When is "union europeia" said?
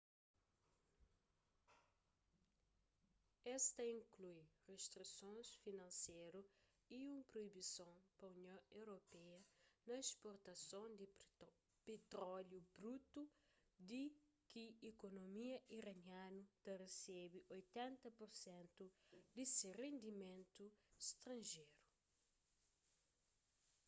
8.35-9.39